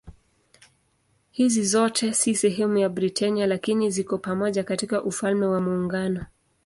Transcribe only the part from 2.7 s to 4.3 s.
ya Britania lakini ziko